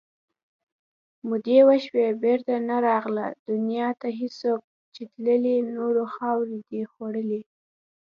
[1.27, 4.07] مودې وشوې بېرته نه راغله دنیا ته
[4.39, 4.61] څوک
[4.93, 7.41] چې تللي تورو مخاورو دي خوړلي